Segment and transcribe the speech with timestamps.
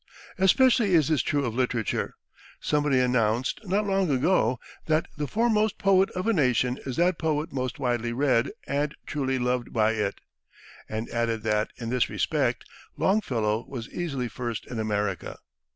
[0.39, 2.15] Especially is this true of literature.
[2.59, 7.53] Somebody announced, not long ago, that "the foremost poet of a nation is that poet
[7.53, 10.15] most widely read and truly loved by it,"
[10.89, 12.65] and added that, in this respect,
[12.97, 15.37] Longfellow was easily first in America.